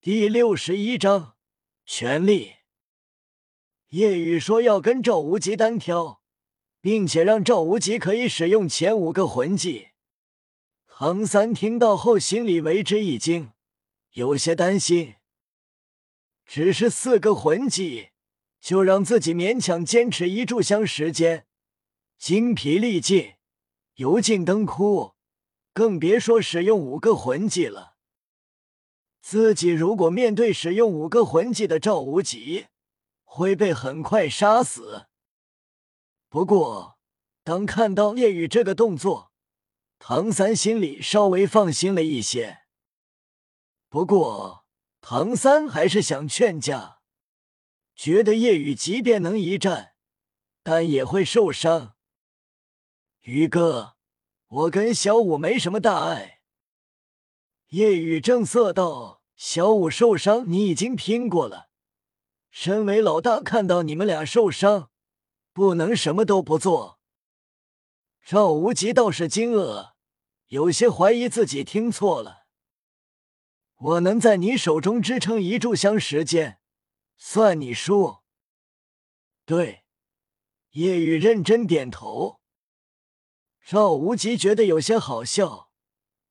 [0.00, 1.34] 第六十一章
[1.84, 2.52] 权力。
[3.88, 6.22] 叶雨说要跟赵无极单挑，
[6.80, 9.88] 并且让赵无极可以使用前五个魂技。
[10.86, 13.50] 唐三听到后，心里为之一惊，
[14.12, 15.16] 有些担心。
[16.46, 18.10] 只是四个魂技，
[18.60, 21.48] 就让自己勉强坚持一炷香时间，
[22.16, 23.32] 精疲力尽，
[23.96, 25.16] 油尽灯枯，
[25.72, 27.97] 更别说使用五个魂技了。
[29.20, 32.66] 自己如果面对使用五个魂技的赵无极，
[33.24, 35.06] 会被很快杀死。
[36.28, 36.98] 不过，
[37.42, 39.32] 当看到夜雨这个动作，
[39.98, 42.60] 唐三心里稍微放心了一些。
[43.88, 44.66] 不过，
[45.00, 47.00] 唐三还是想劝架，
[47.94, 49.94] 觉得夜雨即便能一战，
[50.62, 51.96] 但也会受伤。
[53.22, 53.96] 宇哥，
[54.46, 56.37] 我跟小五没什么大碍。
[57.68, 61.68] 夜雨正色道：“小五受伤，你已经拼过了。
[62.50, 64.90] 身为老大，看到你们俩受伤，
[65.52, 66.98] 不能什么都不做。”
[68.24, 69.92] 赵无极倒是惊愕，
[70.46, 72.46] 有些怀疑自己听错了。
[73.76, 76.60] 我能在你手中支撑一炷香时间，
[77.16, 78.18] 算你输。
[79.44, 79.84] 对，
[80.70, 82.40] 叶雨认真点头。
[83.64, 85.70] 赵无极觉得有些好笑，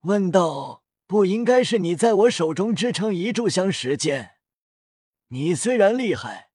[0.00, 4.36] 问道：“不应该是你在我手中支撑一炷香时间？
[5.28, 6.50] 你虽然厉害，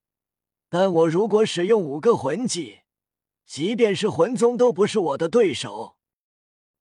[0.70, 2.80] 但我如果使用五个魂技。”
[3.44, 5.98] 即便是魂宗都不是我的对手，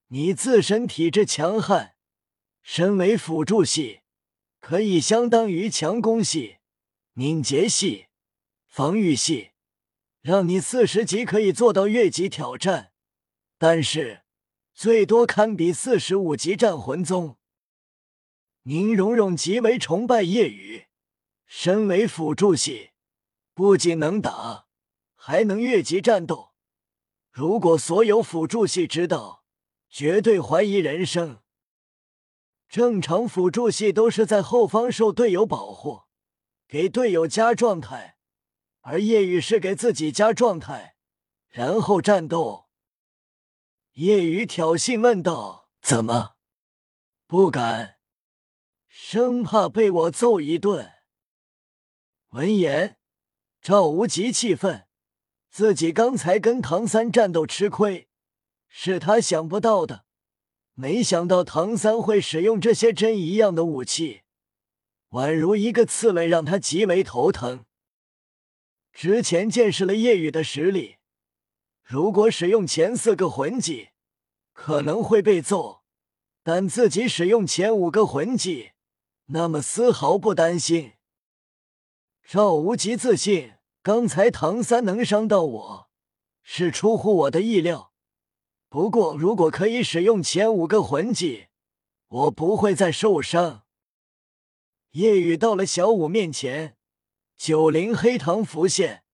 [0.06, 1.96] 你自身体质强悍，
[2.62, 4.02] 身为辅助系，
[4.60, 6.58] 可以相当于强攻系、
[7.12, 8.06] 敏捷系、
[8.68, 9.50] 防御系，
[10.20, 12.92] 让你四十级可以做到越级挑战，
[13.58, 14.22] 但是
[14.72, 17.36] 最多堪比四十五级战魂宗。
[18.64, 20.86] 宁荣荣极为崇拜叶雨，
[21.46, 22.90] 身为辅助系，
[23.54, 24.66] 不仅能打，
[25.14, 26.52] 还能越级战斗。
[27.30, 29.44] 如果所有辅助系知道，
[29.88, 31.40] 绝对怀疑人生。
[32.68, 36.02] 正常辅助系都是在后方受队友保护，
[36.68, 38.18] 给队友加状态，
[38.80, 40.96] 而叶雨是给自己加状态，
[41.48, 42.68] 然后战斗。
[43.94, 46.36] 叶雨挑衅问道：“怎么
[47.26, 47.99] 不敢？
[49.12, 50.92] 生怕被我揍一顿？”
[52.30, 52.96] 闻言，
[53.60, 54.86] 赵无极气愤。
[55.50, 58.06] 自己刚才跟唐三战斗吃亏，
[58.68, 60.04] 是他想不到的。
[60.74, 64.20] 没想到唐三会使用这些针一样的武器，
[65.08, 67.64] 宛如一个刺猬，让他极为头疼。
[68.92, 70.98] 之前见识了叶雨的实力，
[71.82, 73.88] 如果使用前四个魂技，
[74.52, 75.82] 可能会被揍；
[76.44, 78.70] 但自己使用前五个魂技，
[79.32, 80.94] 那么丝毫不担心。
[82.22, 83.54] 赵无极自信。
[83.82, 85.90] 刚才唐三能伤到我，
[86.42, 87.94] 是出乎我的意料。
[88.68, 91.46] 不过，如果可以使用前五个魂技，
[92.08, 93.64] 我不会再受伤。
[94.90, 96.76] 夜雨到了小五面前，
[97.38, 99.04] 九灵黑糖浮现，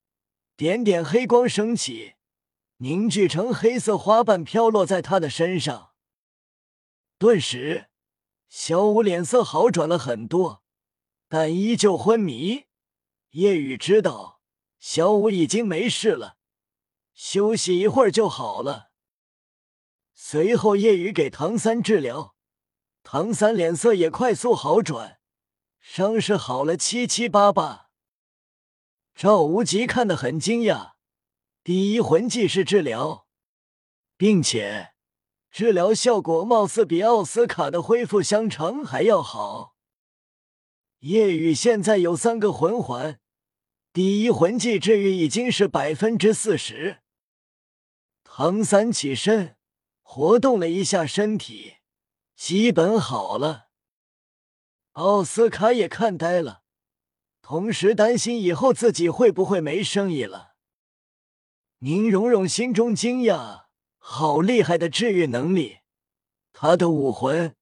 [0.57, 2.15] 点点黑光升起，
[2.79, 5.93] 凝聚成黑色花瓣飘落在他的身上。
[7.19, 7.87] 顿时，
[8.49, 10.63] 小五脸色好转了很多，
[11.29, 12.65] 但依旧昏迷。
[13.31, 14.37] 夜雨知道。
[14.79, 16.37] 小五已经没事了，
[17.13, 18.93] 休息一会儿就好了。
[20.15, 22.37] 随后，叶雨给唐三治疗，
[23.03, 25.19] 唐三脸色也快速好转，
[25.81, 27.91] 伤势好了七七八八。
[29.15, 30.93] 赵无极看得很惊讶，
[31.65, 33.27] 第一魂技是治疗，
[34.17, 34.93] 并且
[35.57, 39.75] 治疗效果貌似比奥斯卡的恢复香肠还要好。
[40.99, 43.19] 夜雨现在有三个魂环。
[43.91, 46.99] 第一魂技治愈已经是百分之四十。
[48.23, 49.57] 唐三起身，
[50.03, 51.77] 活动了一下身体，
[52.37, 53.69] 基本好了。
[54.93, 56.65] 奥斯卡也看呆了，
[57.41, 60.57] 同时担心以后自己会不会没生意了。
[61.79, 63.66] 宁荣荣心中惊讶，
[64.09, 65.79] 好厉害的治愈能力！
[66.53, 67.57] 他的武魂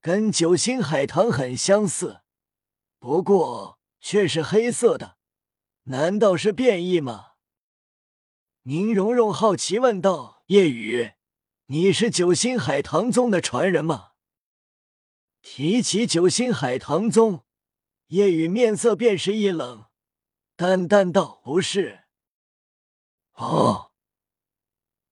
[0.00, 2.20] 跟九星海棠很相似，
[3.00, 5.18] 不过却是黑色的。
[5.86, 7.32] 难道是变异吗？
[8.62, 11.14] 宁荣荣好奇问道：“叶雨，
[11.66, 14.12] 你是九星海棠宗的传人吗？”
[15.42, 17.44] 提起九星海棠宗，
[18.06, 19.86] 叶雨面色便是一冷，
[20.54, 22.04] 淡淡道：“不是。”
[23.34, 23.89] 哦，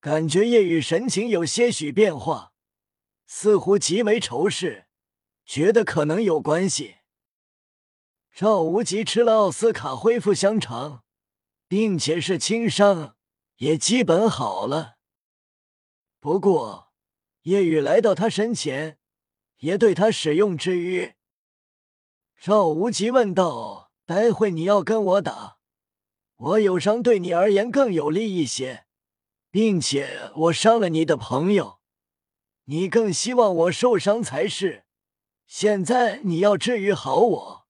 [0.01, 2.53] 感觉夜雨神情有些许变化，
[3.27, 4.87] 似乎极为仇视，
[5.45, 6.99] 觉得可能有关系。
[8.33, 11.03] 赵无极吃了奥斯卡恢复香肠，
[11.67, 13.17] 并且是轻伤，
[13.57, 14.99] 也基本好了。
[16.21, 16.93] 不过
[17.43, 19.01] 夜雨来到他身前，
[19.57, 21.15] 也对他使用治愈。
[22.41, 25.59] 赵无极问道：“待会你要跟我打，
[26.37, 28.87] 我有伤对你而言更有利一些，
[29.51, 31.81] 并且我伤了你的朋友，
[32.65, 34.85] 你更希望我受伤才是。
[35.47, 37.69] 现在你要治愈好我。”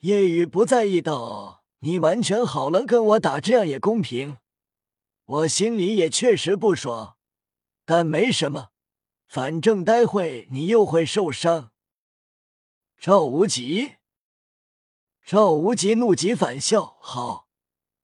[0.00, 4.36] 夜雨不在意道：“你完全好了，跟我打这样也公平。
[5.24, 7.16] 我心里也确实不爽，
[7.84, 8.68] 但没什么，
[9.26, 11.72] 反正待会你又会受伤。”
[13.00, 13.96] 赵无极，
[15.24, 17.48] 赵无极怒极反笑：“好，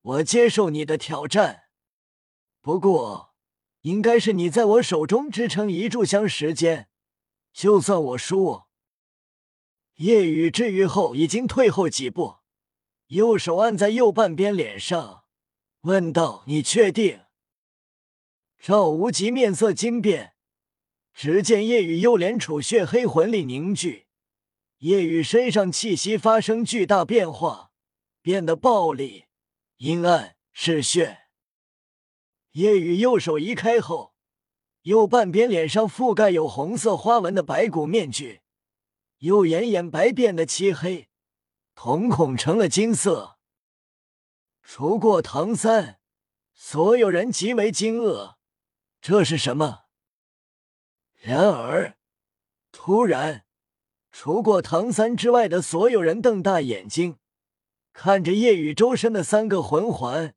[0.01, 1.65] 我接受你的挑战。
[2.61, 3.35] 不过，
[3.81, 6.89] 应该是你在我手中支撑一炷香时间，
[7.53, 8.65] 就算我输。”
[9.97, 12.37] 夜雨治愈后，已经退后几步，
[13.09, 15.25] 右手按在右半边脸上，
[15.83, 17.23] 问道：“你确定？”
[18.61, 20.35] 赵无极面色惊变，
[21.15, 24.07] 只见夜雨右脸处血黑魂力凝聚，
[24.79, 27.73] 夜雨身上气息发生巨大变化，
[28.21, 29.25] 变得暴戾、
[29.79, 31.30] 阴暗、嗜血。
[32.53, 34.15] 夜雨右手移开后，
[34.83, 38.41] 右半边脸上覆盖有红色花纹的白骨面具。
[39.19, 41.09] 右眼眼白变得漆黑，
[41.75, 43.39] 瞳孔成了金色。
[44.63, 46.01] 除过唐三，
[46.55, 48.37] 所有人极为惊愕，
[49.01, 49.85] 这是什么？
[51.21, 51.99] 然而，
[52.73, 53.45] 突然，
[54.11, 57.19] 除过唐三之外的所有人瞪大眼睛，
[57.93, 60.35] 看着夜雨周身的三个魂环，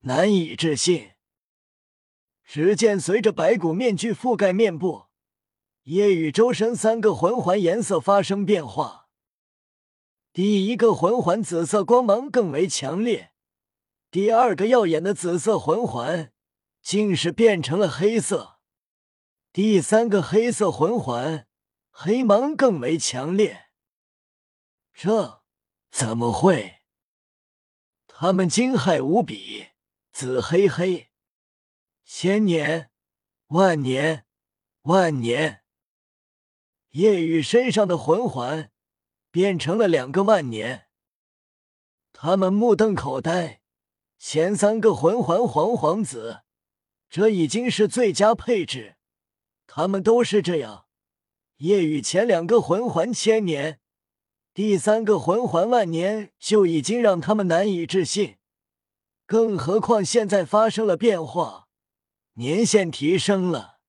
[0.00, 1.10] 难以置信。
[2.52, 5.04] 只见随着白骨面具覆盖面部。
[5.84, 9.08] 夜雨周身三个魂环颜色发生变化，
[10.32, 13.32] 第一个魂环紫色光芒更为强烈，
[14.10, 16.32] 第二个耀眼的紫色魂环
[16.82, 18.58] 竟是变成了黑色，
[19.52, 21.46] 第三个黑色魂环
[21.92, 23.66] 黑芒更为强烈。
[24.92, 25.44] 这
[25.92, 26.80] 怎么会？
[28.08, 29.68] 他们惊骇无比，
[30.10, 31.09] 紫黑黑，
[32.12, 32.90] 千年、
[33.46, 34.26] 万年、
[34.82, 35.62] 万年。
[36.90, 38.72] 夜雨身上的魂环
[39.30, 40.88] 变成了两个万年，
[42.12, 43.62] 他们目瞪口呆。
[44.18, 46.40] 前三个魂环黄黄紫，
[47.08, 48.96] 这已经是最佳配置，
[49.68, 50.86] 他们都是这样。
[51.58, 53.78] 夜雨前两个魂环千年，
[54.52, 58.38] 第三个魂环万年，就已经让他们难以置信。
[59.26, 61.68] 更何况现在发生了变化，
[62.40, 63.80] 年限提升了。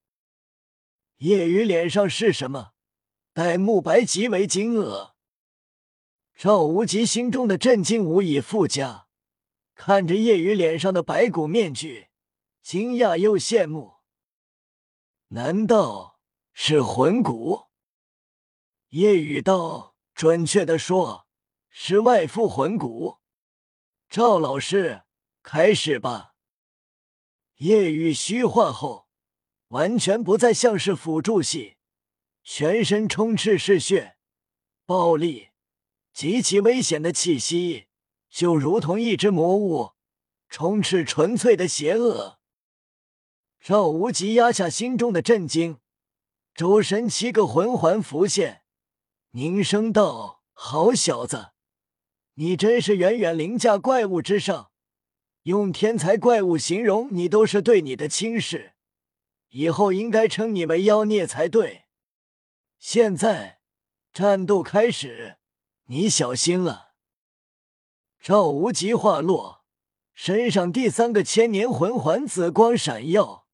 [1.20, 2.74] 夜雨脸上是什么？
[3.32, 5.14] 戴沐白极为惊愕，
[6.36, 9.08] 赵无极心中的震惊无以复加，
[9.74, 12.10] 看着叶雨脸上的白骨面具，
[12.62, 14.00] 惊讶又羡慕。
[15.30, 16.20] 难道
[16.52, 17.68] 是魂骨？
[18.90, 21.26] 叶雨道：“准确的说，
[21.70, 23.20] 是外附魂骨。”
[24.12, 25.04] 赵老师，
[25.42, 26.31] 开始吧。
[27.62, 29.06] 夜雨虚化后，
[29.68, 31.78] 完全不再像是辅助系。
[32.44, 34.18] 全身充斥嗜血、
[34.88, 35.50] 暴力、
[36.12, 37.86] 极其危险的气息，
[38.32, 39.92] 就如同一只魔物，
[40.50, 42.40] 充斥纯粹的邪恶。
[43.60, 45.78] 赵无极压下心中的震惊，
[46.56, 48.64] 周身七个魂环浮现，
[49.34, 51.52] 凝声道：“好小子，
[52.34, 54.71] 你真是远远凌驾怪物之上，
[55.44, 58.74] 用天才怪物形容你都是对你的轻视，
[59.50, 61.86] 以后应该称你为妖孽才对。”
[62.78, 63.60] 现在
[64.14, 65.38] 战斗开始，
[65.86, 66.94] 你小心了。
[68.20, 69.64] 赵无极话落，
[70.14, 73.48] 身上第三个千年魂环紫光闪耀，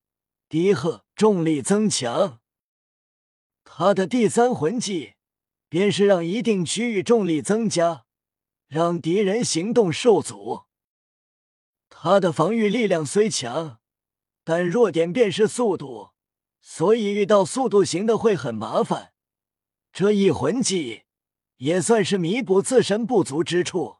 [0.49, 2.41] 低喝重力增强。
[3.63, 5.15] 他的第三魂技
[5.69, 8.05] 便是让一定区域重力增加，
[8.67, 10.66] 让敌人行动受阻。
[11.89, 13.79] 他的防御力量虽强，
[14.43, 16.11] 但弱点便是速度，
[16.61, 19.13] 所以遇到速度型的会很麻烦。
[19.91, 21.03] 这一魂技
[21.57, 23.97] 也算是弥补自身不足之处。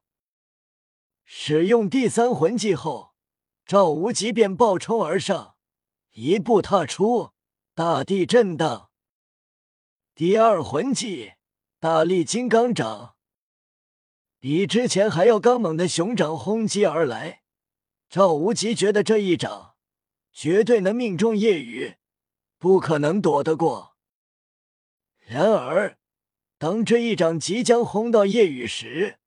[1.24, 3.13] 使用第三魂技后，
[3.65, 5.56] 赵无极便暴冲而上，
[6.12, 7.32] 一步踏出，
[7.74, 8.89] 大地震荡。
[10.13, 11.34] 第二魂技
[11.79, 13.15] 大力金刚掌，
[14.39, 17.44] 比之前还要刚猛的熊掌轰击而来。
[18.10, 19.76] 赵无极觉得这一掌
[20.32, 21.98] 绝对能命中夜雨，
[22.58, 23.98] 不可能躲得过。
[25.26, 25.98] 然而，
[26.58, 29.20] 当这一掌即将轰到叶雨时，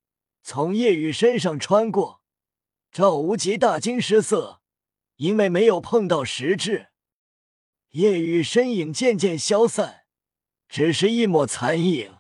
[0.43, 2.23] 从叶雨身上穿过，
[2.91, 4.63] 赵无极大惊失色，
[5.17, 6.89] 因为没有碰到实质。
[7.91, 10.05] 叶雨身影渐渐消散，
[10.69, 12.17] 只是一抹残影。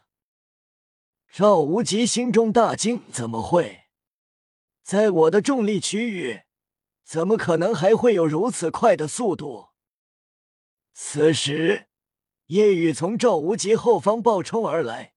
[1.33, 3.85] 赵无极心中大惊：怎么会？
[4.83, 6.43] 在我的重力区域，
[7.11, 9.71] 怎么可能还会有如此快的速度？
[10.93, 11.89] 此时。
[12.47, 15.15] 夜雨从赵无极后方暴冲而来，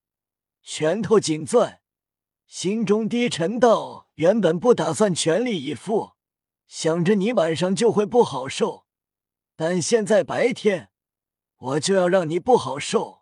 [0.64, 1.82] 拳头紧攥，
[2.48, 6.14] 心中低沉道：“原本不打算全力以赴，
[6.66, 8.88] 想着你晚上就会不好受，
[9.56, 10.90] 但现在白天，
[11.58, 13.22] 我就要让你不好受。”